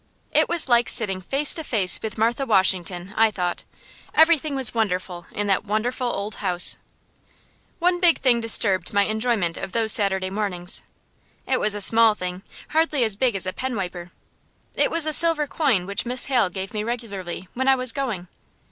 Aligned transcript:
It 0.31 0.49
was 0.49 0.67
like 0.67 0.89
sitting 0.89 1.21
face 1.21 1.53
to 1.53 1.63
face 1.63 1.99
with 2.01 2.17
Martha 2.17 2.43
Washington, 2.43 3.13
I 3.15 3.29
thought. 3.29 3.65
Everything 4.15 4.55
was 4.55 4.73
wonderful 4.73 5.27
in 5.31 5.45
that 5.45 5.65
wonderful 5.65 6.07
old 6.07 6.33
house. 6.41 6.77
One 7.77 8.01
thing 8.01 8.41
disturbed 8.41 8.93
my 8.93 9.03
enjoyment 9.03 9.57
of 9.57 9.73
those 9.73 9.91
Saturday 9.91 10.31
mornings. 10.31 10.81
It 11.45 11.59
was 11.59 11.75
a 11.75 11.81
small 11.81 12.15
thing, 12.15 12.41
hardly 12.69 13.03
as 13.03 13.15
big 13.15 13.35
as 13.35 13.45
a 13.45 13.53
pen 13.53 13.75
wiper. 13.75 14.09
It 14.75 14.89
was 14.89 15.05
a 15.05 15.13
silver 15.13 15.45
coin 15.45 15.85
which 15.85 16.03
Miss 16.07 16.25
Hale 16.25 16.49
gave 16.49 16.73
me 16.73 16.83
regularly 16.83 17.47
when 17.53 17.67
I 17.67 17.75
was 17.75 17.91
going. 17.91 18.27